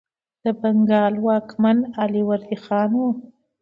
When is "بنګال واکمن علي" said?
0.59-2.21